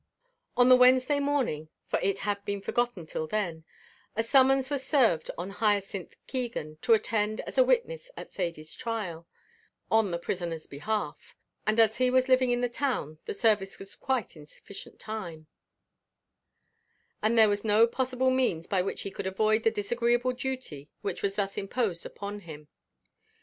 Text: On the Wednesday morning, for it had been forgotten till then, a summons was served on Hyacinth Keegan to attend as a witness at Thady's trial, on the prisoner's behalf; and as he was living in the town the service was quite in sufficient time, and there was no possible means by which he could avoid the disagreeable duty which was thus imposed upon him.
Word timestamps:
On 0.57 0.67
the 0.67 0.75
Wednesday 0.75 1.19
morning, 1.19 1.69
for 1.85 1.99
it 1.99 2.17
had 2.25 2.43
been 2.43 2.59
forgotten 2.59 3.05
till 3.05 3.27
then, 3.27 3.63
a 4.15 4.23
summons 4.23 4.71
was 4.71 4.83
served 4.83 5.29
on 5.37 5.51
Hyacinth 5.51 6.15
Keegan 6.25 6.77
to 6.81 6.95
attend 6.95 7.39
as 7.41 7.59
a 7.59 7.63
witness 7.63 8.09
at 8.17 8.33
Thady's 8.33 8.73
trial, 8.73 9.27
on 9.91 10.09
the 10.09 10.17
prisoner's 10.17 10.65
behalf; 10.65 11.35
and 11.67 11.79
as 11.79 11.97
he 11.97 12.09
was 12.09 12.27
living 12.27 12.49
in 12.49 12.61
the 12.61 12.67
town 12.67 13.19
the 13.25 13.33
service 13.35 13.77
was 13.77 13.93
quite 13.95 14.35
in 14.35 14.47
sufficient 14.47 14.97
time, 14.99 15.45
and 17.21 17.37
there 17.37 17.47
was 17.47 17.63
no 17.63 17.85
possible 17.85 18.31
means 18.31 18.65
by 18.65 18.81
which 18.81 19.01
he 19.03 19.11
could 19.11 19.27
avoid 19.27 19.61
the 19.61 19.69
disagreeable 19.69 20.31
duty 20.33 20.89
which 21.03 21.21
was 21.21 21.35
thus 21.35 21.59
imposed 21.59 22.07
upon 22.07 22.39
him. 22.39 22.67